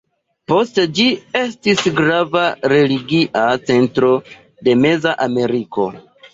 [0.51, 1.05] Poste ĝi
[1.41, 2.43] estis grava
[2.75, 4.13] religia centro
[4.67, 5.91] de Meza Ameriko.